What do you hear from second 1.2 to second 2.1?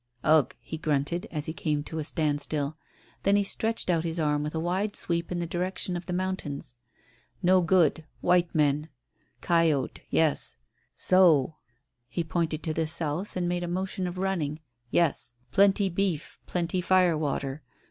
as he came to a